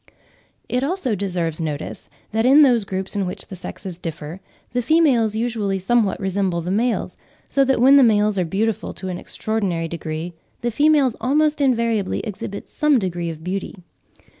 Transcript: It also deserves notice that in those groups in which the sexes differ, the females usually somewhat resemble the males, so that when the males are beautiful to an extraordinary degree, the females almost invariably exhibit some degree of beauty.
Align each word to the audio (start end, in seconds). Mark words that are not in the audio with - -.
It 0.67 0.83
also 0.83 1.13
deserves 1.13 1.61
notice 1.61 2.09
that 2.31 2.43
in 2.43 2.63
those 2.63 2.85
groups 2.85 3.15
in 3.15 3.27
which 3.27 3.45
the 3.45 3.55
sexes 3.55 3.99
differ, 3.99 4.39
the 4.73 4.81
females 4.81 5.35
usually 5.35 5.77
somewhat 5.77 6.19
resemble 6.19 6.59
the 6.59 6.71
males, 6.71 7.15
so 7.47 7.63
that 7.65 7.79
when 7.79 7.97
the 7.97 8.01
males 8.03 8.39
are 8.39 8.43
beautiful 8.45 8.95
to 8.95 9.09
an 9.09 9.19
extraordinary 9.19 9.87
degree, 9.87 10.33
the 10.61 10.71
females 10.71 11.15
almost 11.21 11.61
invariably 11.61 12.21
exhibit 12.21 12.67
some 12.67 12.97
degree 12.97 13.29
of 13.29 13.43
beauty. 13.43 13.75